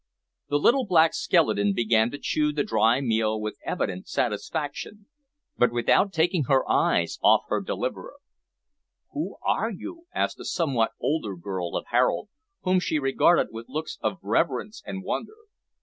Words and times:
The 0.49 0.57
little 0.57 0.83
black 0.87 1.13
skeleton 1.13 1.73
began 1.73 2.09
to 2.09 2.17
chew 2.17 2.51
the 2.51 2.63
dry 2.63 3.01
meal 3.01 3.39
with 3.39 3.59
evident 3.63 4.07
satisfaction, 4.07 5.05
but 5.59 5.71
without 5.71 6.11
taking 6.11 6.45
her 6.45 6.67
eyes 6.67 7.19
off 7.21 7.43
her 7.49 7.61
deliverer. 7.61 8.15
"Who 9.13 9.37
are 9.45 9.69
you?" 9.69 10.07
asked 10.11 10.39
a 10.39 10.45
somewhat 10.45 10.93
older 10.99 11.35
girl 11.35 11.75
of 11.77 11.85
Harold, 11.91 12.29
whom 12.61 12.79
she 12.79 12.97
regarded 12.97 13.49
with 13.51 13.69
looks 13.69 13.99
of 14.01 14.17
reverence 14.23 14.81
and 14.87 15.03
wonder. 15.03 15.35